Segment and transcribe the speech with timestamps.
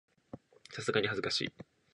[0.71, 1.53] さすがに恥ずかしい